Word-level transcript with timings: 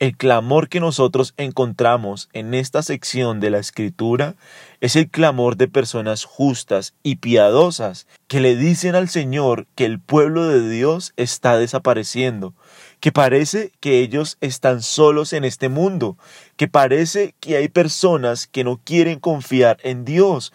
El 0.00 0.16
clamor 0.16 0.70
que 0.70 0.80
nosotros 0.80 1.34
encontramos 1.36 2.30
en 2.32 2.54
esta 2.54 2.80
sección 2.82 3.38
de 3.38 3.50
la 3.50 3.58
escritura 3.58 4.34
es 4.80 4.96
el 4.96 5.10
clamor 5.10 5.58
de 5.58 5.68
personas 5.68 6.24
justas 6.24 6.94
y 7.02 7.16
piadosas 7.16 8.06
que 8.26 8.40
le 8.40 8.56
dicen 8.56 8.94
al 8.94 9.10
Señor 9.10 9.66
que 9.74 9.84
el 9.84 10.00
pueblo 10.00 10.48
de 10.48 10.66
Dios 10.70 11.12
está 11.18 11.58
desapareciendo, 11.58 12.54
que 13.00 13.12
parece 13.12 13.72
que 13.78 14.00
ellos 14.00 14.38
están 14.40 14.80
solos 14.80 15.34
en 15.34 15.44
este 15.44 15.68
mundo, 15.68 16.16
que 16.56 16.66
parece 16.66 17.34
que 17.38 17.58
hay 17.58 17.68
personas 17.68 18.46
que 18.46 18.64
no 18.64 18.80
quieren 18.82 19.20
confiar 19.20 19.76
en 19.82 20.06
Dios. 20.06 20.54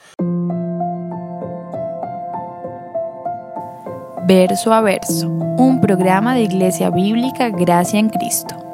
Verso 4.28 4.74
a 4.74 4.82
verso, 4.82 5.30
un 5.30 5.82
programa 5.82 6.34
de 6.34 6.42
Iglesia 6.42 6.90
Bíblica 6.90 7.50
Gracia 7.50 8.00
en 8.00 8.10
Cristo. 8.10 8.65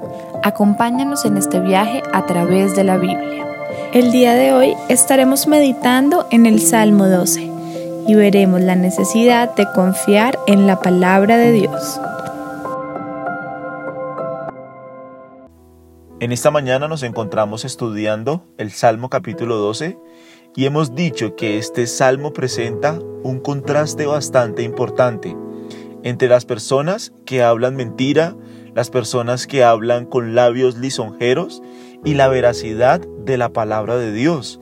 Acompáñanos 0.43 1.23
en 1.25 1.37
este 1.37 1.59
viaje 1.59 2.01
a 2.13 2.25
través 2.25 2.75
de 2.75 2.83
la 2.83 2.97
Biblia. 2.97 3.45
El 3.93 4.11
día 4.11 4.33
de 4.33 4.53
hoy 4.53 4.73
estaremos 4.89 5.45
meditando 5.45 6.25
en 6.31 6.47
el 6.47 6.59
Salmo 6.59 7.07
12 7.07 7.51
y 8.07 8.15
veremos 8.15 8.59
la 8.59 8.75
necesidad 8.75 9.53
de 9.55 9.67
confiar 9.75 10.39
en 10.47 10.65
la 10.65 10.79
palabra 10.79 11.37
de 11.37 11.51
Dios. 11.51 12.01
En 16.19 16.31
esta 16.31 16.49
mañana 16.49 16.87
nos 16.87 17.03
encontramos 17.03 17.63
estudiando 17.63 18.43
el 18.57 18.71
Salmo 18.71 19.09
capítulo 19.09 19.57
12 19.57 19.99
y 20.55 20.65
hemos 20.65 20.95
dicho 20.95 21.35
que 21.35 21.59
este 21.59 21.85
salmo 21.85 22.33
presenta 22.33 22.97
un 23.21 23.39
contraste 23.41 24.07
bastante 24.07 24.63
importante 24.63 25.37
entre 26.03 26.27
las 26.27 26.45
personas 26.45 27.13
que 27.25 27.43
hablan 27.43 27.75
mentira, 27.75 28.35
las 28.75 28.89
personas 28.89 29.47
que 29.47 29.63
hablan 29.63 30.05
con 30.05 30.35
labios 30.35 30.77
lisonjeros 30.77 31.61
y 32.03 32.13
la 32.13 32.27
veracidad 32.27 33.01
de 33.25 33.37
la 33.37 33.49
palabra 33.49 33.97
de 33.97 34.11
Dios. 34.11 34.59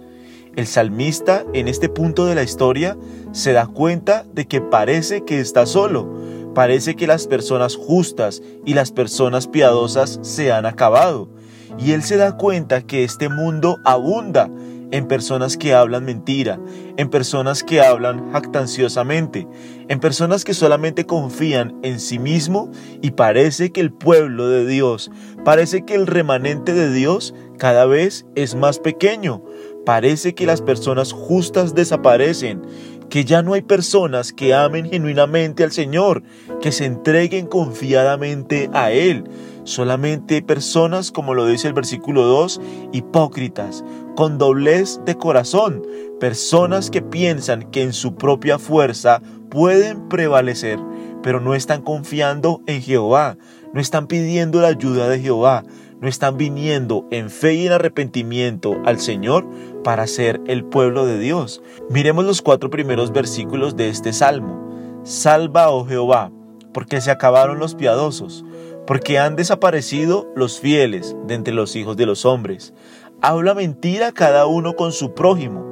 El 0.56 0.68
salmista 0.68 1.46
en 1.54 1.68
este 1.68 1.90
punto 1.90 2.26
de 2.26 2.36
la 2.36 2.44
historia 2.44 2.98
se 3.32 3.54
da 3.54 3.68
cuenta 3.68 4.26
de 4.34 4.48
que 4.48 4.62
parece 4.62 5.24
que 5.24 5.40
está 5.40 5.66
solo, 5.66 6.12
parece 6.56 6.96
que 6.96 7.08
las 7.08 7.28
personas 7.28 7.76
justas 7.76 8.42
y 8.66 8.74
las 8.74 8.92
personas 8.92 9.48
piadosas 9.48 10.20
se 10.22 10.52
han 10.52 10.66
acabado, 10.66 11.30
y 11.78 11.92
él 11.92 12.04
se 12.04 12.18
da 12.18 12.36
cuenta 12.36 12.82
que 12.82 13.04
este 13.04 13.30
mundo 13.30 13.78
abunda 13.86 14.50
en 14.92 15.08
personas 15.08 15.58
que 15.58 15.74
hablan 15.74 16.06
mentira, 16.06 16.60
en 16.98 17.10
personas 17.10 17.64
que 17.64 17.82
hablan 17.82 18.32
jactanciosamente, 18.32 19.48
en 19.88 20.00
personas 20.00 20.44
que 20.44 20.54
solamente 20.54 21.06
confían 21.06 21.78
en 21.84 22.00
sí 22.00 22.20
mismo 22.20 22.72
y 23.02 23.12
parece 23.12 23.72
que 23.72 23.82
el 23.82 23.92
pueblo 23.92 24.48
de 24.48 24.66
Dios, 24.66 25.12
parece 25.46 25.86
que 25.86 25.96
el 25.96 26.08
remanente 26.08 26.74
de 26.74 26.92
Dios 26.92 27.34
cada 27.58 27.86
vez 27.86 28.26
es 28.36 28.56
más 28.56 28.80
pequeño, 28.80 29.44
parece 29.86 30.34
que 30.34 30.46
las 30.46 30.62
personas 30.62 31.12
justas 31.12 31.76
desaparecen, 31.76 32.62
que 33.10 33.26
ya 33.26 33.42
no 33.42 33.54
hay 33.54 33.62
personas 33.62 34.34
que 34.34 34.54
amen 34.54 34.90
genuinamente 34.90 35.64
al 35.64 35.72
Señor, 35.72 36.24
que 36.62 36.72
se 36.72 36.86
entreguen 36.86 37.48
confiadamente 37.48 38.70
a 38.74 38.92
Él. 38.92 39.24
Solamente 39.64 40.42
personas, 40.42 41.12
como 41.12 41.34
lo 41.34 41.46
dice 41.46 41.68
el 41.68 41.74
versículo 41.74 42.24
2, 42.24 42.62
hipócritas, 42.94 43.84
con 44.16 44.38
doblez 44.38 45.00
de 45.06 45.16
corazón, 45.16 45.84
personas 46.20 46.90
que 46.90 47.02
piensan 47.02 47.70
que 47.72 47.84
en 47.84 47.94
su 47.94 48.16
propia 48.16 48.60
fuerza 48.60 49.22
pueden 49.50 50.08
prevalecer, 50.10 50.80
pero 51.24 51.40
no 51.40 51.56
están 51.56 51.82
confiando 51.82 52.62
en 52.68 52.82
Jehová, 52.82 53.38
no 53.74 53.82
están 53.82 54.08
pidiendo 54.08 54.62
la 54.62 54.70
ayuda 54.70 55.10
de 55.10 55.20
Jehová, 55.20 55.64
no 56.02 56.08
están 56.08 56.38
viniendo 56.38 57.06
en 57.12 57.30
fe 57.30 57.56
y 57.56 57.68
en 57.68 57.74
arrepentimiento 57.74 58.78
al 58.86 59.00
Señor 59.00 59.46
para 59.84 60.08
ser 60.08 60.42
el 60.48 60.64
pueblo 60.64 61.06
de 61.06 61.20
Dios. 61.20 61.62
Miremos 61.90 62.26
los 62.26 62.42
cuatro 62.42 62.70
primeros 62.70 63.12
versículos 63.12 63.76
de 63.76 63.90
este 63.90 64.14
salmo. 64.14 65.02
Salva, 65.04 65.70
oh 65.70 65.86
Jehová, 65.86 66.32
porque 66.74 67.02
se 67.02 67.12
acabaron 67.12 67.60
los 67.60 67.76
piadosos, 67.76 68.46
porque 68.88 69.20
han 69.20 69.36
desaparecido 69.36 70.32
los 70.36 70.60
fieles 70.60 71.16
de 71.28 71.36
entre 71.36 71.54
los 71.54 71.76
hijos 71.76 71.98
de 71.98 72.06
los 72.06 72.26
hombres. 72.26 72.74
Habla 73.22 73.54
mentira 73.54 74.12
cada 74.12 74.46
uno 74.46 74.76
con 74.76 74.92
su 74.92 75.14
prójimo. 75.14 75.68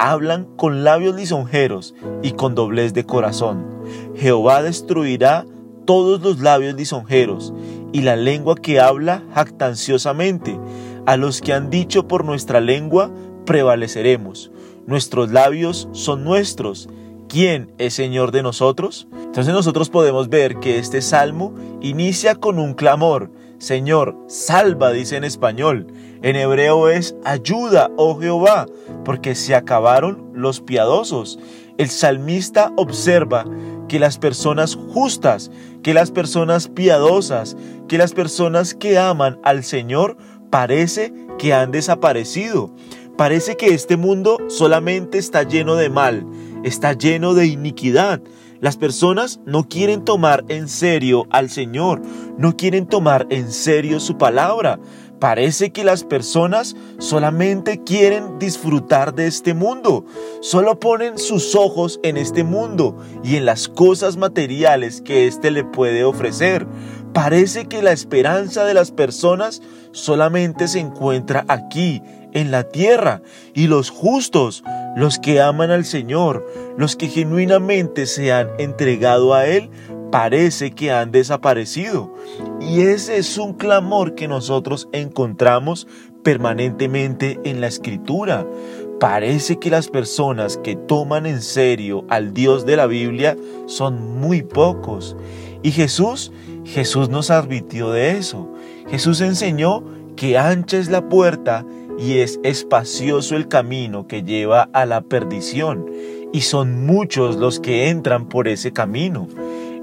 Hablan 0.00 0.44
con 0.56 0.84
labios 0.84 1.16
lisonjeros 1.16 1.94
y 2.22 2.32
con 2.32 2.54
doblez 2.54 2.94
de 2.94 3.04
corazón. 3.04 3.66
Jehová 4.16 4.62
destruirá 4.62 5.44
todos 5.84 6.20
los 6.20 6.40
labios 6.40 6.74
lisonjeros 6.74 7.52
y 7.92 8.02
la 8.02 8.16
lengua 8.16 8.54
que 8.56 8.80
habla 8.80 9.22
jactanciosamente. 9.34 10.58
A 11.06 11.16
los 11.16 11.40
que 11.40 11.52
han 11.52 11.70
dicho 11.70 12.06
por 12.06 12.24
nuestra 12.24 12.60
lengua 12.60 13.10
prevaleceremos. 13.46 14.50
Nuestros 14.86 15.30
labios 15.30 15.88
son 15.92 16.24
nuestros. 16.24 16.88
¿Quién 17.28 17.72
es 17.78 17.94
Señor 17.94 18.32
de 18.32 18.42
nosotros? 18.42 19.08
Entonces 19.12 19.52
nosotros 19.52 19.90
podemos 19.90 20.28
ver 20.28 20.60
que 20.60 20.78
este 20.78 21.02
salmo 21.02 21.54
inicia 21.80 22.34
con 22.34 22.58
un 22.58 22.74
clamor. 22.74 23.30
Señor, 23.58 24.16
salva, 24.28 24.92
dice 24.92 25.16
en 25.16 25.24
español. 25.24 25.86
En 26.22 26.36
hebreo 26.36 26.88
es 26.88 27.16
ayuda, 27.24 27.90
oh 27.96 28.18
Jehová, 28.18 28.66
porque 29.04 29.34
se 29.34 29.54
acabaron 29.54 30.30
los 30.32 30.60
piadosos. 30.60 31.38
El 31.76 31.90
salmista 31.90 32.72
observa 32.76 33.44
que 33.88 33.98
las 33.98 34.18
personas 34.18 34.74
justas, 34.74 35.50
que 35.82 35.94
las 35.94 36.10
personas 36.10 36.68
piadosas, 36.68 37.56
que 37.88 37.98
las 37.98 38.12
personas 38.12 38.74
que 38.74 38.98
aman 38.98 39.38
al 39.42 39.64
Señor 39.64 40.16
parece 40.50 41.12
que 41.38 41.54
han 41.54 41.70
desaparecido. 41.70 42.70
Parece 43.16 43.56
que 43.56 43.74
este 43.74 43.96
mundo 43.96 44.38
solamente 44.48 45.18
está 45.18 45.42
lleno 45.42 45.74
de 45.74 45.90
mal, 45.90 46.24
está 46.62 46.92
lleno 46.92 47.34
de 47.34 47.46
iniquidad. 47.46 48.20
Las 48.60 48.76
personas 48.76 49.40
no 49.46 49.68
quieren 49.68 50.04
tomar 50.04 50.44
en 50.48 50.68
serio 50.68 51.26
al 51.30 51.48
Señor, 51.48 52.02
no 52.36 52.56
quieren 52.56 52.86
tomar 52.86 53.26
en 53.30 53.50
serio 53.50 54.00
su 54.00 54.18
palabra. 54.18 54.78
Parece 55.20 55.70
que 55.70 55.82
las 55.82 56.04
personas 56.04 56.76
solamente 56.98 57.82
quieren 57.82 58.38
disfrutar 58.38 59.14
de 59.14 59.26
este 59.26 59.52
mundo, 59.52 60.04
solo 60.40 60.78
ponen 60.78 61.18
sus 61.18 61.56
ojos 61.56 61.98
en 62.04 62.16
este 62.16 62.44
mundo 62.44 62.96
y 63.24 63.34
en 63.34 63.44
las 63.44 63.68
cosas 63.68 64.16
materiales 64.16 65.00
que 65.00 65.26
éste 65.26 65.50
le 65.50 65.64
puede 65.64 66.04
ofrecer. 66.04 66.66
Parece 67.12 67.66
que 67.66 67.82
la 67.82 67.90
esperanza 67.90 68.64
de 68.64 68.74
las 68.74 68.92
personas 68.92 69.60
solamente 69.90 70.68
se 70.68 70.78
encuentra 70.78 71.44
aquí, 71.48 72.00
en 72.32 72.50
la 72.50 72.64
tierra, 72.64 73.22
y 73.54 73.66
los 73.66 73.90
justos, 73.90 74.62
los 74.96 75.18
que 75.18 75.40
aman 75.40 75.70
al 75.70 75.84
Señor, 75.84 76.46
los 76.76 76.94
que 76.94 77.08
genuinamente 77.08 78.06
se 78.06 78.32
han 78.32 78.48
entregado 78.58 79.34
a 79.34 79.46
Él, 79.46 79.70
parece 80.10 80.72
que 80.72 80.90
han 80.90 81.12
desaparecido. 81.12 82.14
Y 82.60 82.82
ese 82.82 83.18
es 83.18 83.38
un 83.38 83.54
clamor 83.54 84.14
que 84.14 84.28
nosotros 84.28 84.88
encontramos 84.92 85.86
permanentemente 86.22 87.38
en 87.44 87.60
la 87.60 87.68
escritura. 87.68 88.46
Parece 89.00 89.58
que 89.58 89.70
las 89.70 89.88
personas 89.88 90.56
que 90.56 90.74
toman 90.74 91.26
en 91.26 91.40
serio 91.40 92.04
al 92.08 92.34
Dios 92.34 92.66
de 92.66 92.76
la 92.76 92.86
Biblia 92.86 93.36
son 93.66 94.18
muy 94.18 94.42
pocos. 94.42 95.16
Y 95.62 95.70
Jesús, 95.70 96.32
Jesús 96.64 97.08
nos 97.08 97.30
advirtió 97.30 97.90
de 97.90 98.18
eso. 98.18 98.52
Jesús 98.90 99.20
enseñó 99.20 99.84
que 100.16 100.36
ancha 100.36 100.78
es 100.78 100.88
la 100.88 101.08
puerta 101.08 101.64
y 101.98 102.18
es 102.18 102.38
espacioso 102.42 103.36
el 103.36 103.48
camino 103.48 104.06
que 104.06 104.22
lleva 104.22 104.68
a 104.72 104.86
la 104.86 105.00
perdición, 105.00 105.86
y 106.32 106.42
son 106.42 106.86
muchos 106.86 107.36
los 107.36 107.58
que 107.58 107.88
entran 107.88 108.28
por 108.28 108.46
ese 108.46 108.72
camino. 108.72 109.26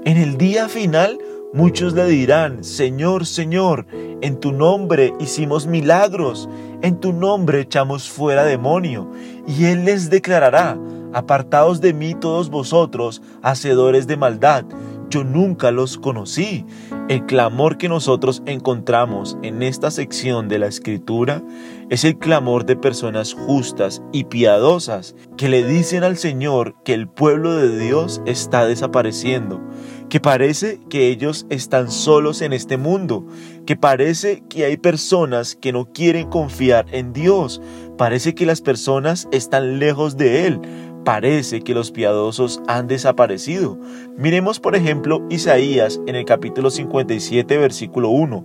En 0.06 0.18
el 0.18 0.38
día 0.38 0.68
final, 0.68 1.18
muchos 1.52 1.92
le 1.94 2.06
dirán, 2.06 2.62
Señor, 2.62 3.26
Señor, 3.26 3.88
en 4.20 4.38
tu 4.38 4.52
nombre 4.52 5.12
hicimos 5.18 5.66
milagros, 5.66 6.48
en 6.80 7.00
tu 7.00 7.12
nombre 7.12 7.62
echamos 7.62 8.08
fuera 8.08 8.44
demonio. 8.44 9.10
Y 9.48 9.64
Él 9.64 9.84
les 9.84 10.08
declarará, 10.08 10.78
apartaos 11.12 11.80
de 11.80 11.92
mí 11.92 12.14
todos 12.14 12.50
vosotros, 12.50 13.20
hacedores 13.42 14.06
de 14.06 14.16
maldad, 14.16 14.64
yo 15.10 15.24
nunca 15.24 15.70
los 15.70 15.98
conocí. 15.98 16.64
El 17.08 17.26
clamor 17.26 17.78
que 17.78 17.88
nosotros 17.88 18.42
encontramos 18.46 19.36
en 19.42 19.62
esta 19.62 19.90
sección 19.90 20.48
de 20.48 20.58
la 20.58 20.66
escritura 20.66 21.42
es 21.88 22.04
el 22.04 22.18
clamor 22.18 22.66
de 22.66 22.76
personas 22.76 23.32
justas 23.34 24.02
y 24.12 24.24
piadosas 24.24 25.14
que 25.36 25.48
le 25.48 25.64
dicen 25.64 26.04
al 26.04 26.16
Señor 26.16 26.74
que 26.84 26.94
el 26.94 27.08
pueblo 27.08 27.54
de 27.54 27.78
Dios 27.78 28.20
está 28.26 28.66
desapareciendo 28.66 29.60
que 30.08 30.20
parece 30.20 30.80
que 30.88 31.08
ellos 31.08 31.46
están 31.50 31.90
solos 31.90 32.42
en 32.42 32.52
este 32.52 32.76
mundo, 32.76 33.26
que 33.66 33.76
parece 33.76 34.42
que 34.48 34.64
hay 34.64 34.76
personas 34.76 35.56
que 35.56 35.72
no 35.72 35.92
quieren 35.92 36.28
confiar 36.28 36.86
en 36.92 37.12
Dios, 37.12 37.60
parece 37.98 38.34
que 38.34 38.46
las 38.46 38.60
personas 38.60 39.28
están 39.32 39.78
lejos 39.78 40.16
de 40.16 40.46
Él, 40.46 40.60
parece 41.06 41.60
que 41.60 41.72
los 41.72 41.92
piadosos 41.92 42.60
han 42.66 42.88
desaparecido. 42.88 43.78
Miremos 44.18 44.58
por 44.58 44.74
ejemplo 44.74 45.24
Isaías 45.30 46.00
en 46.08 46.16
el 46.16 46.24
capítulo 46.24 46.68
57 46.68 47.56
versículo 47.58 48.08
1. 48.08 48.44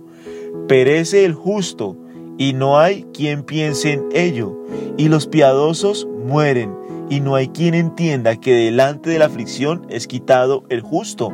Perece 0.68 1.24
el 1.24 1.34
justo, 1.34 1.96
y 2.38 2.52
no 2.52 2.78
hay 2.78 3.04
quien 3.12 3.42
piense 3.42 3.94
en 3.94 4.08
ello, 4.14 4.56
y 4.96 5.08
los 5.08 5.26
piadosos 5.26 6.06
mueren, 6.24 6.72
y 7.10 7.18
no 7.18 7.34
hay 7.34 7.48
quien 7.48 7.74
entienda 7.74 8.36
que 8.36 8.54
delante 8.54 9.10
de 9.10 9.18
la 9.18 9.26
aflicción 9.26 9.84
es 9.90 10.06
quitado 10.06 10.62
el 10.68 10.82
justo. 10.82 11.32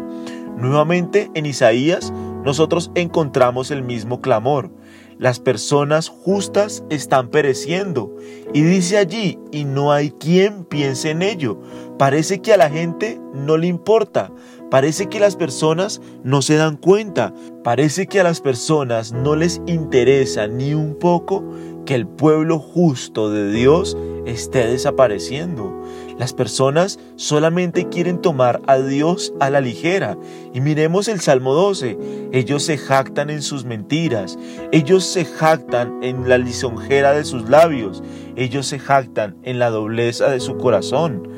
Nuevamente 0.57 1.31
en 1.35 1.45
Isaías 1.45 2.11
nosotros 2.43 2.91
encontramos 2.95 3.71
el 3.71 3.83
mismo 3.83 4.23
clamor. 4.23 4.71
Las 5.19 5.41
personas 5.41 6.09
justas 6.09 6.85
están 6.91 7.29
pereciendo. 7.29 8.15
Y 8.55 8.62
dice 8.62 8.99
allí, 8.99 9.38
y 9.50 9.65
no 9.65 9.93
hay 9.93 10.11
quien 10.12 10.65
piense 10.65 11.11
en 11.11 11.23
ello. 11.23 11.61
Parece 11.99 12.41
que 12.41 12.53
a 12.53 12.56
la 12.56 12.70
gente 12.70 13.20
no 13.35 13.56
le 13.56 13.67
importa. 13.67 14.32
Parece 14.70 15.09
que 15.09 15.19
las 15.19 15.35
personas 15.35 16.00
no 16.23 16.41
se 16.43 16.56
dan 16.56 16.76
cuenta. 16.76 17.35
Parece 17.65 18.06
que 18.06 18.20
a 18.20 18.25
las 18.25 18.41
personas 18.41 19.12
no 19.12 19.35
les 19.35 19.61
interesa 19.67 20.47
ni 20.47 20.75
un 20.75 20.94
poco 20.94 21.44
que 21.85 21.94
el 21.94 22.06
pueblo 22.06 22.59
justo 22.59 23.31
de 23.31 23.50
Dios 23.50 23.97
esté 24.26 24.67
desapareciendo. 24.67 25.82
Las 26.19 26.32
personas 26.32 26.99
solamente 27.15 27.88
quieren 27.88 28.20
tomar 28.20 28.61
a 28.67 28.79
Dios 28.79 29.32
a 29.38 29.50
la 29.50 29.61
ligera. 29.61 30.19
Y 30.53 30.61
miremos 30.61 31.06
el 31.06 31.20
Salmo 31.20 31.55
12. 31.55 31.97
Ellos 32.32 32.65
se 32.65 32.76
jactan 32.76 33.31
en 33.31 33.41
sus 33.41 33.65
mentiras. 33.65 34.37
Ellos 34.73 35.05
se 35.05 35.25
jactan 35.25 36.03
en 36.03 36.29
la 36.29 36.38
lisonjera 36.38 37.12
de 37.12 37.25
sus 37.25 37.49
labios. 37.49 38.03
Ellos 38.35 38.67
se 38.67 38.81
jactan 38.81 39.37
en 39.44 39.61
la 39.61 39.70
dobleza 39.70 40.29
de 40.29 40.41
su 40.41 40.56
corazón. 40.56 41.29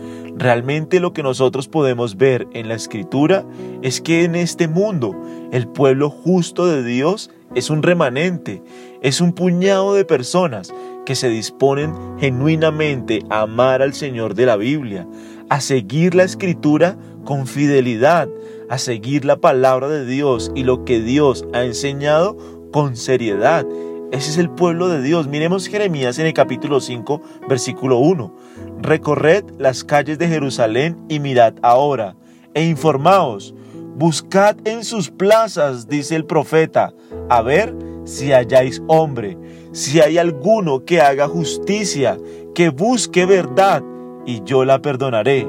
Realmente 0.40 1.00
lo 1.00 1.12
que 1.12 1.22
nosotros 1.22 1.68
podemos 1.68 2.16
ver 2.16 2.48
en 2.54 2.68
la 2.68 2.74
escritura 2.74 3.44
es 3.82 4.00
que 4.00 4.24
en 4.24 4.34
este 4.34 4.68
mundo 4.68 5.14
el 5.52 5.68
pueblo 5.68 6.08
justo 6.08 6.64
de 6.64 6.82
Dios 6.82 7.30
es 7.54 7.68
un 7.68 7.82
remanente, 7.82 8.62
es 9.02 9.20
un 9.20 9.34
puñado 9.34 9.92
de 9.92 10.06
personas 10.06 10.72
que 11.04 11.14
se 11.14 11.28
disponen 11.28 11.94
genuinamente 12.18 13.22
a 13.28 13.42
amar 13.42 13.82
al 13.82 13.92
Señor 13.92 14.34
de 14.34 14.46
la 14.46 14.56
Biblia, 14.56 15.06
a 15.50 15.60
seguir 15.60 16.14
la 16.14 16.22
escritura 16.22 16.96
con 17.26 17.46
fidelidad, 17.46 18.26
a 18.70 18.78
seguir 18.78 19.26
la 19.26 19.36
palabra 19.36 19.88
de 19.88 20.06
Dios 20.06 20.52
y 20.54 20.62
lo 20.64 20.86
que 20.86 21.02
Dios 21.02 21.44
ha 21.52 21.64
enseñado 21.64 22.38
con 22.72 22.96
seriedad. 22.96 23.66
Ese 24.10 24.30
es 24.30 24.38
el 24.38 24.48
pueblo 24.50 24.88
de 24.88 25.02
Dios. 25.02 25.28
Miremos 25.28 25.68
Jeremías 25.68 26.18
en 26.18 26.26
el 26.26 26.32
capítulo 26.32 26.80
5, 26.80 27.20
versículo 27.48 27.98
1. 27.98 28.34
Recorred 28.82 29.44
las 29.58 29.84
calles 29.84 30.18
de 30.18 30.26
Jerusalén 30.26 30.96
y 31.08 31.20
mirad 31.20 31.54
ahora, 31.62 32.16
e 32.54 32.64
informaos. 32.64 33.54
Buscad 33.96 34.56
en 34.64 34.84
sus 34.84 35.10
plazas, 35.10 35.86
dice 35.86 36.16
el 36.16 36.24
profeta, 36.24 36.94
a 37.28 37.42
ver 37.42 37.74
si 38.04 38.32
halláis 38.32 38.82
hombre, 38.86 39.36
si 39.72 40.00
hay 40.00 40.16
alguno 40.16 40.84
que 40.86 41.00
haga 41.00 41.28
justicia, 41.28 42.18
que 42.54 42.70
busque 42.70 43.26
verdad, 43.26 43.82
y 44.24 44.42
yo 44.44 44.64
la 44.64 44.80
perdonaré. 44.80 45.46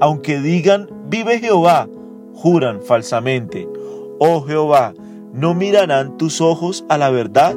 Aunque 0.00 0.40
digan, 0.40 0.88
vive 1.06 1.40
Jehová, 1.40 1.88
juran 2.34 2.80
falsamente. 2.82 3.68
Oh 4.20 4.42
Jehová, 4.42 4.94
¿no 5.32 5.54
mirarán 5.54 6.16
tus 6.16 6.40
ojos 6.40 6.84
a 6.88 6.96
la 6.96 7.10
verdad? 7.10 7.56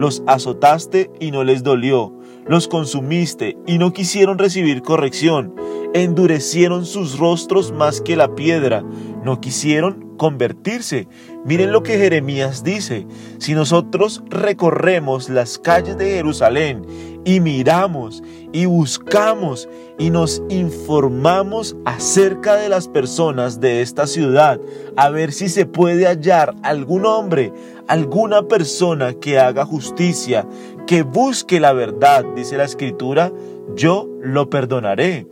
Los 0.00 0.22
azotaste 0.26 1.10
y 1.20 1.30
no 1.30 1.44
les 1.44 1.62
dolió, 1.62 2.14
los 2.46 2.68
consumiste 2.68 3.58
y 3.66 3.76
no 3.76 3.92
quisieron 3.92 4.38
recibir 4.38 4.80
corrección, 4.80 5.54
endurecieron 5.92 6.86
sus 6.86 7.18
rostros 7.18 7.70
más 7.70 8.00
que 8.00 8.16
la 8.16 8.34
piedra, 8.34 8.82
no 9.26 9.42
quisieron 9.42 10.09
convertirse. 10.20 11.08
Miren 11.46 11.72
lo 11.72 11.82
que 11.82 11.96
Jeremías 11.96 12.62
dice, 12.62 13.06
si 13.38 13.54
nosotros 13.54 14.22
recorremos 14.28 15.30
las 15.30 15.58
calles 15.58 15.96
de 15.96 16.10
Jerusalén 16.10 16.84
y 17.24 17.40
miramos 17.40 18.22
y 18.52 18.66
buscamos 18.66 19.66
y 19.98 20.10
nos 20.10 20.42
informamos 20.50 21.74
acerca 21.86 22.56
de 22.56 22.68
las 22.68 22.86
personas 22.86 23.60
de 23.60 23.80
esta 23.80 24.06
ciudad, 24.06 24.60
a 24.94 25.08
ver 25.08 25.32
si 25.32 25.48
se 25.48 25.64
puede 25.64 26.06
hallar 26.06 26.54
algún 26.62 27.06
hombre, 27.06 27.50
alguna 27.88 28.42
persona 28.42 29.14
que 29.14 29.38
haga 29.38 29.64
justicia, 29.64 30.46
que 30.86 31.00
busque 31.00 31.60
la 31.60 31.72
verdad, 31.72 32.26
dice 32.36 32.58
la 32.58 32.64
escritura, 32.64 33.32
yo 33.74 34.06
lo 34.20 34.50
perdonaré. 34.50 35.26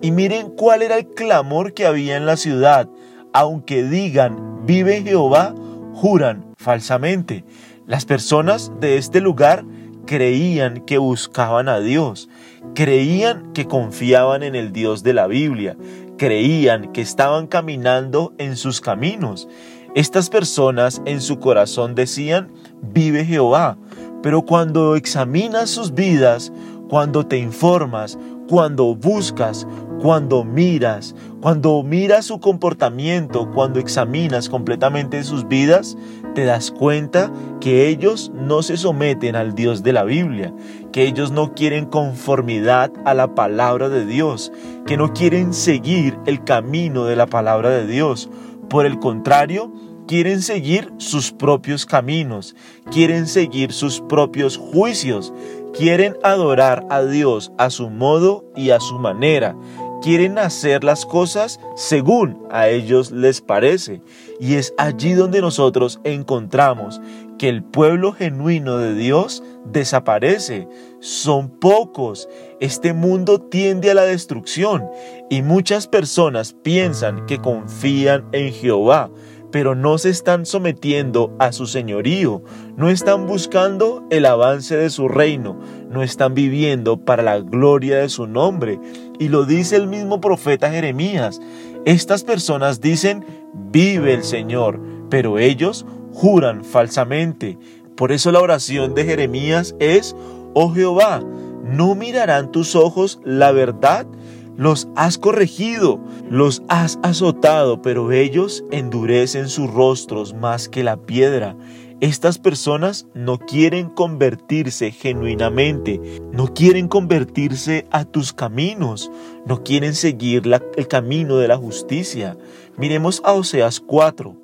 Y 0.00 0.10
miren 0.10 0.50
cuál 0.50 0.82
era 0.82 0.98
el 0.98 1.06
clamor 1.06 1.74
que 1.74 1.86
había 1.86 2.16
en 2.16 2.26
la 2.26 2.36
ciudad. 2.36 2.88
Aunque 3.32 3.84
digan, 3.84 4.66
vive 4.66 5.02
Jehová, 5.02 5.54
juran 5.94 6.54
falsamente. 6.56 7.44
Las 7.86 8.04
personas 8.04 8.72
de 8.80 8.96
este 8.96 9.20
lugar 9.20 9.64
creían 10.06 10.84
que 10.84 10.98
buscaban 10.98 11.68
a 11.68 11.80
Dios, 11.80 12.28
creían 12.74 13.52
que 13.52 13.66
confiaban 13.66 14.42
en 14.42 14.54
el 14.54 14.72
Dios 14.72 15.02
de 15.02 15.14
la 15.14 15.26
Biblia, 15.26 15.76
creían 16.18 16.92
que 16.92 17.00
estaban 17.00 17.46
caminando 17.46 18.32
en 18.38 18.56
sus 18.56 18.80
caminos. 18.80 19.48
Estas 19.94 20.30
personas 20.30 21.02
en 21.04 21.20
su 21.20 21.38
corazón 21.38 21.94
decían, 21.94 22.52
vive 22.80 23.24
Jehová, 23.24 23.76
pero 24.22 24.42
cuando 24.42 24.96
examinas 24.96 25.70
sus 25.70 25.94
vidas, 25.94 26.52
cuando 26.88 27.26
te 27.26 27.38
informas, 27.38 28.18
cuando 28.48 28.94
buscas, 28.94 29.66
cuando 30.02 30.42
miras, 30.42 31.14
cuando 31.40 31.84
miras 31.84 32.26
su 32.26 32.40
comportamiento, 32.40 33.48
cuando 33.52 33.78
examinas 33.78 34.48
completamente 34.48 35.22
sus 35.22 35.46
vidas, 35.46 35.96
te 36.34 36.44
das 36.44 36.72
cuenta 36.72 37.30
que 37.60 37.86
ellos 37.86 38.32
no 38.34 38.64
se 38.64 38.76
someten 38.76 39.36
al 39.36 39.54
Dios 39.54 39.84
de 39.84 39.92
la 39.92 40.02
Biblia, 40.02 40.52
que 40.90 41.06
ellos 41.06 41.30
no 41.30 41.54
quieren 41.54 41.86
conformidad 41.86 42.90
a 43.04 43.14
la 43.14 43.36
palabra 43.36 43.88
de 43.88 44.04
Dios, 44.04 44.50
que 44.86 44.96
no 44.96 45.12
quieren 45.12 45.54
seguir 45.54 46.18
el 46.26 46.42
camino 46.42 47.04
de 47.04 47.14
la 47.14 47.26
palabra 47.26 47.70
de 47.70 47.86
Dios. 47.86 48.28
Por 48.68 48.86
el 48.86 48.98
contrario, 48.98 49.72
quieren 50.08 50.42
seguir 50.42 50.92
sus 50.98 51.30
propios 51.30 51.86
caminos, 51.86 52.56
quieren 52.90 53.28
seguir 53.28 53.72
sus 53.72 54.00
propios 54.00 54.56
juicios, 54.56 55.32
quieren 55.72 56.16
adorar 56.22 56.84
a 56.90 57.02
Dios 57.02 57.52
a 57.58 57.70
su 57.70 57.90
modo 57.90 58.44
y 58.54 58.70
a 58.70 58.80
su 58.80 58.98
manera, 58.98 59.56
quieren 60.02 60.38
hacer 60.38 60.84
las 60.84 61.06
cosas 61.06 61.60
según 61.76 62.46
a 62.50 62.68
ellos 62.68 63.10
les 63.10 63.40
parece. 63.40 64.02
Y 64.40 64.54
es 64.54 64.74
allí 64.76 65.12
donde 65.12 65.40
nosotros 65.40 66.00
encontramos 66.04 67.00
que 67.38 67.48
el 67.48 67.62
pueblo 67.62 68.12
genuino 68.12 68.78
de 68.78 68.94
Dios 68.94 69.42
desaparece. 69.64 70.68
Son 71.00 71.48
pocos. 71.48 72.28
Este 72.60 72.92
mundo 72.92 73.40
tiende 73.40 73.90
a 73.90 73.94
la 73.94 74.02
destrucción 74.02 74.84
y 75.30 75.42
muchas 75.42 75.86
personas 75.86 76.52
piensan 76.52 77.26
que 77.26 77.38
confían 77.38 78.24
en 78.32 78.52
Jehová 78.52 79.10
pero 79.52 79.74
no 79.74 79.98
se 79.98 80.08
están 80.08 80.46
sometiendo 80.46 81.36
a 81.38 81.52
su 81.52 81.66
señorío, 81.66 82.42
no 82.76 82.88
están 82.88 83.26
buscando 83.26 84.02
el 84.10 84.24
avance 84.24 84.76
de 84.76 84.90
su 84.90 85.08
reino, 85.08 85.60
no 85.90 86.02
están 86.02 86.34
viviendo 86.34 86.96
para 86.96 87.22
la 87.22 87.38
gloria 87.38 87.98
de 87.98 88.08
su 88.08 88.26
nombre. 88.26 88.80
Y 89.22 89.28
lo 89.28 89.44
dice 89.44 89.76
el 89.76 89.86
mismo 89.86 90.20
profeta 90.20 90.68
Jeremías. 90.68 91.40
Estas 91.84 92.24
personas 92.24 92.80
dicen, 92.80 93.24
vive 93.54 94.14
el 94.14 94.24
Señor, 94.24 94.80
pero 95.10 95.38
ellos 95.38 95.86
juran 96.12 96.64
falsamente. 96.64 97.56
Por 97.96 98.10
eso 98.10 98.32
la 98.32 98.40
oración 98.40 98.96
de 98.96 99.04
Jeremías 99.04 99.76
es, 99.78 100.16
oh 100.54 100.74
Jehová, 100.74 101.22
¿no 101.62 101.94
mirarán 101.94 102.50
tus 102.50 102.74
ojos 102.74 103.20
la 103.24 103.52
verdad? 103.52 104.08
Los 104.56 104.88
has 104.96 105.18
corregido, 105.18 106.00
los 106.28 106.64
has 106.66 106.98
azotado, 107.04 107.80
pero 107.80 108.10
ellos 108.10 108.64
endurecen 108.72 109.48
sus 109.48 109.72
rostros 109.72 110.34
más 110.34 110.68
que 110.68 110.82
la 110.82 110.96
piedra. 110.96 111.54
Estas 112.02 112.38
personas 112.38 113.06
no 113.14 113.38
quieren 113.38 113.88
convertirse 113.88 114.90
genuinamente, 114.90 116.00
no 116.32 116.52
quieren 116.52 116.88
convertirse 116.88 117.86
a 117.92 118.04
tus 118.04 118.32
caminos, 118.32 119.08
no 119.46 119.62
quieren 119.62 119.94
seguir 119.94 120.42
el 120.76 120.88
camino 120.88 121.36
de 121.36 121.46
la 121.46 121.56
justicia. 121.56 122.36
Miremos 122.76 123.22
a 123.24 123.34
Oseas 123.34 123.78
4. 123.78 124.34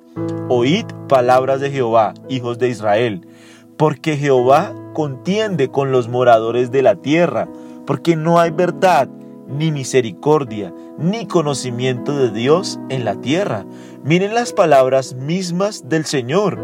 Oíd 0.47 0.85
palabras 1.09 1.59
de 1.59 1.69
Jehová, 1.69 2.13
hijos 2.29 2.59
de 2.59 2.69
Israel, 2.69 3.27
porque 3.75 4.15
Jehová 4.15 4.73
contiende 4.93 5.67
con 5.67 5.91
los 5.91 6.07
moradores 6.07 6.71
de 6.71 6.81
la 6.81 6.95
tierra, 6.95 7.49
porque 7.85 8.15
no 8.15 8.39
hay 8.39 8.51
verdad 8.51 9.09
ni 9.49 9.71
misericordia, 9.71 10.73
ni 10.97 11.25
conocimiento 11.25 12.15
de 12.17 12.31
Dios 12.31 12.79
en 12.89 13.03
la 13.03 13.15
tierra. 13.15 13.65
Miren 14.03 14.33
las 14.33 14.53
palabras 14.53 15.15
mismas 15.15 15.89
del 15.89 16.05
Señor. 16.05 16.59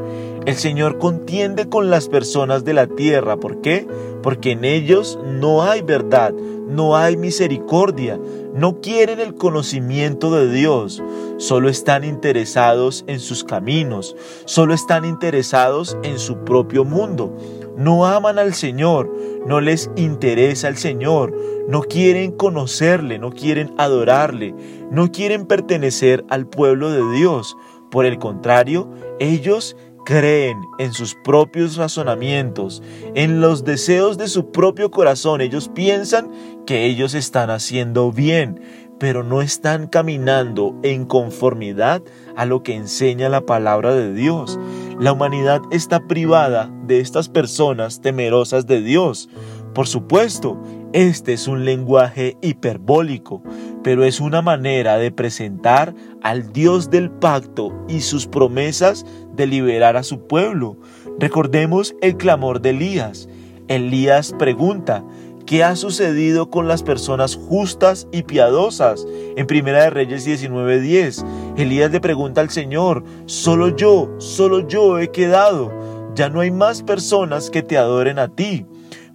El 0.45 0.55
Señor 0.55 0.99
contiende 0.99 1.67
con 1.67 1.89
las 1.89 2.07
personas 2.07 2.63
de 2.63 2.73
la 2.73 2.87
tierra. 2.87 3.37
¿Por 3.37 3.61
qué? 3.61 3.87
Porque 4.21 4.51
en 4.51 4.63
ellos 4.63 5.19
no 5.25 5.63
hay 5.63 5.81
verdad, 5.81 6.33
no 6.67 6.95
hay 6.95 7.17
misericordia, 7.17 8.19
no 8.53 8.79
quieren 8.81 9.19
el 9.19 9.35
conocimiento 9.35 10.33
de 10.33 10.51
Dios, 10.51 11.03
solo 11.37 11.69
están 11.69 12.03
interesados 12.03 13.03
en 13.07 13.19
sus 13.19 13.43
caminos, 13.43 14.15
solo 14.45 14.73
están 14.73 15.05
interesados 15.05 15.97
en 16.03 16.19
su 16.19 16.37
propio 16.45 16.85
mundo. 16.85 17.35
No 17.77 18.05
aman 18.05 18.39
al 18.39 18.53
Señor, 18.53 19.11
no 19.45 19.59
les 19.61 19.89
interesa 19.95 20.67
el 20.67 20.77
Señor, 20.77 21.35
no 21.67 21.81
quieren 21.81 22.31
conocerle, 22.31 23.19
no 23.19 23.31
quieren 23.31 23.73
adorarle, 23.77 24.55
no 24.91 25.11
quieren 25.11 25.45
pertenecer 25.45 26.23
al 26.29 26.47
pueblo 26.47 26.91
de 26.91 27.17
Dios. 27.17 27.57
Por 27.91 28.05
el 28.05 28.17
contrario, 28.17 28.89
ellos 29.19 29.75
creen 30.05 30.61
en 30.77 30.93
sus 30.93 31.15
propios 31.15 31.75
razonamientos, 31.75 32.81
en 33.15 33.41
los 33.41 33.65
deseos 33.65 34.17
de 34.17 34.27
su 34.27 34.51
propio 34.51 34.91
corazón. 34.91 35.41
Ellos 35.41 35.69
piensan 35.73 36.31
que 36.65 36.85
ellos 36.85 37.13
están 37.13 37.49
haciendo 37.49 38.11
bien, 38.11 38.61
pero 38.99 39.23
no 39.23 39.41
están 39.41 39.87
caminando 39.87 40.75
en 40.83 41.05
conformidad 41.05 42.01
a 42.37 42.45
lo 42.45 42.63
que 42.63 42.75
enseña 42.75 43.27
la 43.27 43.45
palabra 43.45 43.93
de 43.93 44.13
Dios. 44.13 44.57
La 44.99 45.11
humanidad 45.11 45.61
está 45.71 46.07
privada 46.07 46.71
de 46.85 47.01
estas 47.01 47.27
personas 47.27 47.99
temerosas 47.99 48.65
de 48.65 48.81
Dios. 48.81 49.29
Por 49.73 49.87
supuesto, 49.87 50.57
este 50.93 51.33
es 51.33 51.49
un 51.49 51.65
lenguaje 51.65 52.37
hiperbólico, 52.41 53.43
pero 53.83 54.05
es 54.05 54.21
una 54.21 54.41
manera 54.41 54.97
de 54.97 55.11
presentar 55.11 55.93
al 56.23 56.53
Dios 56.53 56.89
del 56.89 57.11
pacto 57.11 57.73
y 57.89 57.99
sus 57.99 58.25
promesas 58.25 59.05
de 59.35 59.47
liberar 59.47 59.97
a 59.97 60.03
su 60.03 60.27
pueblo. 60.27 60.77
Recordemos 61.19 61.93
el 62.01 62.15
clamor 62.15 62.61
de 62.61 62.69
Elías. 62.69 63.27
Elías 63.67 64.33
pregunta, 64.39 65.03
¿qué 65.45 65.63
ha 65.63 65.75
sucedido 65.75 66.49
con 66.49 66.67
las 66.67 66.83
personas 66.83 67.35
justas 67.35 68.07
y 68.11 68.23
piadosas? 68.23 69.05
En 69.35 69.47
Primera 69.47 69.83
de 69.83 69.89
Reyes 69.89 70.25
19:10, 70.25 71.23
Elías 71.57 71.91
le 71.91 72.01
pregunta 72.01 72.41
al 72.41 72.49
Señor, 72.49 73.03
solo 73.25 73.75
yo, 73.75 74.09
solo 74.17 74.67
yo 74.67 74.99
he 74.99 75.11
quedado, 75.11 75.71
ya 76.15 76.29
no 76.29 76.39
hay 76.39 76.51
más 76.51 76.83
personas 76.83 77.49
que 77.49 77.61
te 77.61 77.77
adoren 77.77 78.19
a 78.19 78.29
ti. 78.29 78.65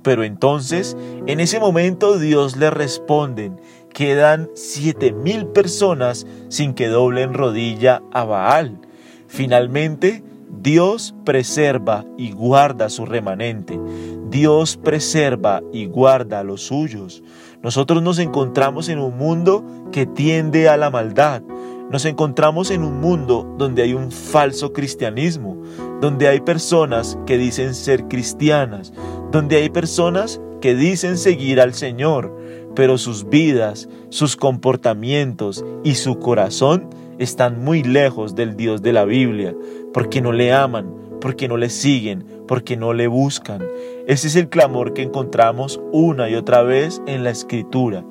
Pero 0.03 0.25
entonces, 0.25 0.97
en 1.27 1.41
ese 1.41 1.61
momento 1.61 2.19
Dios 2.19 2.57
le 2.57 2.71
responde, 2.71 3.53
quedan 3.93 4.49
siete 4.55 5.13
mil 5.13 5.47
personas 5.47 6.27
sin 6.49 6.75
que 6.75 6.89
doblen 6.89 7.35
rodilla 7.35 8.03
a 8.13 8.25
Baal. 8.25 8.79
Finalmente, 9.27 10.25
Dios 10.51 11.15
preserva 11.25 12.05
y 12.19 12.33
guarda 12.33 12.89
su 12.91 13.07
remanente. 13.07 13.81
Dios 14.31 14.77
preserva 14.77 15.63
y 15.73 15.87
guarda 15.87 16.41
a 16.41 16.45
los 16.45 16.63
suyos. 16.63 17.23
Nosotros 17.63 18.03
nos 18.03 18.19
encontramos 18.19 18.89
en 18.89 18.99
un 18.99 19.17
mundo 19.17 19.65
que 19.93 20.07
tiende 20.07 20.69
a 20.69 20.77
la 20.77 20.91
maldad. 20.91 21.43
Nos 21.91 22.05
encontramos 22.05 22.71
en 22.71 22.85
un 22.85 23.01
mundo 23.01 23.53
donde 23.59 23.83
hay 23.83 23.95
un 23.95 24.13
falso 24.13 24.73
cristianismo, 24.73 25.57
donde 26.01 26.29
hay 26.29 26.41
personas 26.41 27.19
que 27.27 27.37
dicen 27.37 27.75
ser 27.75 28.07
cristianas, 28.07 28.93
donde 29.33 29.57
hay 29.57 29.71
personas 29.71 30.41
que 30.61 30.75
dicen 30.75 31.19
seguir 31.19 31.61
al 31.61 31.75
Señor, 31.75 32.37
pero 32.77 32.99
sus 32.99 33.29
vidas, 33.29 33.89
sus 34.11 34.37
comportamientos 34.37 35.65
y 35.83 35.97
su 35.97 36.19
corazón 36.19 36.89
están 37.21 37.63
muy 37.63 37.83
lejos 37.83 38.35
del 38.35 38.57
Dios 38.57 38.83
de 38.83 38.93
la 38.93 39.05
Biblia, 39.05 39.55
porque 39.93 40.21
no 40.21 40.33
le 40.33 40.53
aman, 40.53 40.93
porque 41.21 41.49
no 41.49 41.59
le 41.59 41.69
siguen, 41.69 42.25
porque 42.49 42.77
no 42.77 42.95
le 42.95 43.07
buscan. 43.07 43.63
Ese 44.07 44.27
es 44.27 44.37
el 44.37 44.49
clamor 44.49 44.95
que 44.95 45.03
encontramos 45.03 45.81
una 45.93 46.31
y 46.31 46.35
otra 46.35 46.63
vez 46.63 47.01
en 47.07 47.23
la 47.23 47.31
Escritura. 47.31 48.05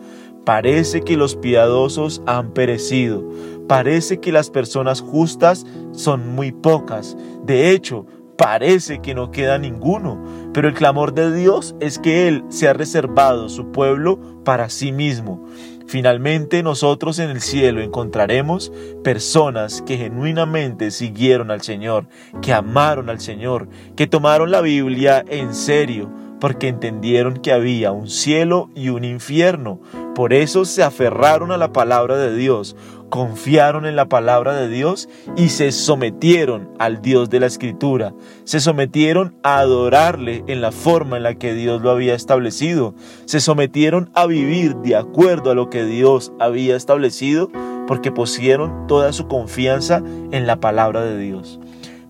Parece 0.46 1.02
que 1.02 1.18
los 1.18 1.36
piadosos 1.36 2.22
han 2.28 2.54
perecido, 2.54 3.28
parece 3.68 4.20
que 4.20 4.32
las 4.32 4.50
personas 4.52 5.02
justas 5.02 5.66
son 5.92 6.36
muy 6.36 6.52
pocas. 6.52 7.18
De 7.44 7.72
hecho, 7.72 8.06
parece 8.38 9.00
que 9.00 9.16
no 9.16 9.32
queda 9.32 9.58
ninguno, 9.58 10.24
pero 10.54 10.68
el 10.68 10.76
clamor 10.76 11.14
de 11.14 11.36
Dios 11.36 11.76
es 11.80 11.98
que 11.98 12.28
Él 12.28 12.44
se 12.50 12.68
ha 12.68 12.74
reservado 12.74 13.50
su 13.50 13.72
pueblo 13.72 14.20
para 14.46 14.70
sí 14.70 14.92
mismo. 14.92 15.46
Finalmente 15.90 16.62
nosotros 16.62 17.18
en 17.18 17.32
el 17.32 17.42
cielo 17.42 17.82
encontraremos 17.82 18.72
personas 19.04 19.82
que 19.82 19.98
genuinamente 19.98 20.92
siguieron 20.92 21.50
al 21.50 21.64
Señor, 21.64 22.06
que 22.44 22.54
amaron 22.54 23.10
al 23.10 23.20
Señor, 23.20 23.68
que 23.96 24.06
tomaron 24.06 24.52
la 24.52 24.62
Biblia 24.62 25.26
en 25.28 25.56
serio, 25.56 26.12
porque 26.40 26.68
entendieron 26.68 27.38
que 27.38 27.52
había 27.52 27.92
un 27.92 28.10
cielo 28.10 28.70
y 28.76 28.90
un 28.90 29.04
infierno. 29.04 29.80
Por 30.16 30.34
eso 30.34 30.66
se 30.66 30.84
aferraron 30.84 31.52
a 31.52 31.58
la 31.58 31.72
palabra 31.72 32.18
de 32.18 32.36
Dios, 32.36 32.76
confiaron 33.10 33.86
en 33.86 33.96
la 33.96 34.06
palabra 34.06 34.54
de 34.54 34.70
Dios 34.70 35.10
y 35.36 35.50
se 35.50 35.72
sometieron 35.72 36.70
al 36.80 37.02
Dios 37.02 37.30
de 37.30 37.40
la 37.40 37.48
Escritura. 37.48 38.14
Se 38.44 38.60
sometieron 38.60 39.36
a 39.44 39.60
adorarle 39.60 40.44
en 40.48 40.62
la 40.62 40.72
forma 40.72 41.18
en 41.18 41.24
la 41.24 41.36
que 41.36 41.54
Dios 41.54 41.82
lo 41.82 41.92
había 41.92 42.16
establecido. 42.16 42.94
Se 43.26 43.40
sometieron 43.40 44.12
a 44.14 44.26
vivir 44.26 44.76
de 44.78 44.96
acuerdo 44.96 45.52
a 45.52 45.56
lo 45.56 45.70
que 45.70 45.86
Dios 45.86 46.32
había 46.40 46.76
establecido 46.76 47.50
porque 47.88 48.12
pusieron 48.12 48.86
toda 48.88 49.12
su 49.14 49.28
confianza 49.28 50.04
en 50.32 50.46
la 50.46 50.60
palabra 50.60 51.02
de 51.02 51.18
Dios. 51.18 51.60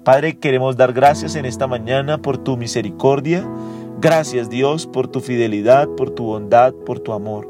Padre, 0.03 0.37
queremos 0.37 0.75
dar 0.75 0.91
gracias 0.91 1.35
en 1.35 1.45
esta 1.45 1.67
mañana 1.67 2.17
por 2.17 2.37
tu 2.37 2.57
misericordia. 2.57 3.47
Gracias 4.01 4.49
Dios 4.49 4.87
por 4.87 5.09
tu 5.09 5.19
fidelidad, 5.19 5.89
por 5.89 6.11
tu 6.11 6.23
bondad, 6.23 6.73
por 6.73 6.99
tu 6.99 7.11
amor. 7.11 7.49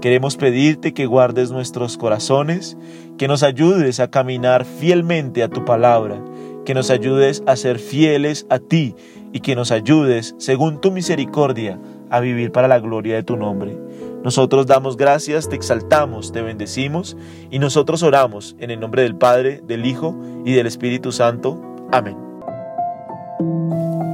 Queremos 0.00 0.36
pedirte 0.36 0.94
que 0.94 1.06
guardes 1.06 1.50
nuestros 1.50 1.96
corazones, 1.96 2.76
que 3.16 3.26
nos 3.26 3.42
ayudes 3.42 3.98
a 3.98 4.08
caminar 4.08 4.64
fielmente 4.64 5.42
a 5.42 5.48
tu 5.48 5.64
palabra, 5.64 6.22
que 6.64 6.72
nos 6.72 6.90
ayudes 6.90 7.42
a 7.46 7.56
ser 7.56 7.80
fieles 7.80 8.46
a 8.48 8.60
ti 8.60 8.94
y 9.32 9.40
que 9.40 9.56
nos 9.56 9.72
ayudes, 9.72 10.36
según 10.38 10.80
tu 10.80 10.92
misericordia, 10.92 11.80
a 12.10 12.20
vivir 12.20 12.52
para 12.52 12.68
la 12.68 12.78
gloria 12.78 13.16
de 13.16 13.24
tu 13.24 13.36
nombre. 13.36 13.76
Nosotros 14.22 14.66
damos 14.66 14.96
gracias, 14.96 15.48
te 15.48 15.56
exaltamos, 15.56 16.30
te 16.30 16.42
bendecimos 16.42 17.16
y 17.50 17.58
nosotros 17.58 18.04
oramos 18.04 18.54
en 18.60 18.70
el 18.70 18.78
nombre 18.78 19.02
del 19.02 19.16
Padre, 19.16 19.62
del 19.66 19.84
Hijo 19.84 20.16
y 20.44 20.52
del 20.52 20.68
Espíritu 20.68 21.10
Santo. 21.10 21.60
Amén. 21.90 22.27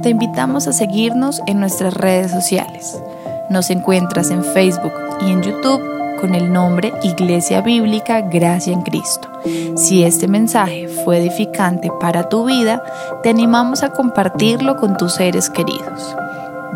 Te 0.05 0.11
invitamos 0.11 0.67
a 0.67 0.71
seguirnos 0.71 1.41
en 1.47 1.59
nuestras 1.59 1.95
redes 1.95 2.29
sociales. 2.29 3.01
Nos 3.49 3.71
encuentras 3.71 4.29
en 4.29 4.43
Facebook 4.43 4.93
y 5.21 5.31
en 5.31 5.41
YouTube 5.41 5.81
con 6.21 6.35
el 6.35 6.53
nombre 6.53 6.93
Iglesia 7.01 7.61
Bíblica 7.61 8.21
Gracia 8.21 8.71
en 8.71 8.83
Cristo. 8.83 9.27
Si 9.75 10.03
este 10.03 10.27
mensaje 10.27 10.87
fue 10.87 11.17
edificante 11.17 11.89
para 11.99 12.29
tu 12.29 12.45
vida, 12.45 12.83
te 13.23 13.31
animamos 13.31 13.81
a 13.81 13.93
compartirlo 13.93 14.75
con 14.75 14.95
tus 14.95 15.13
seres 15.13 15.49
queridos. 15.49 16.15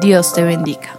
Dios 0.01 0.33
te 0.33 0.41
bendiga. 0.43 0.98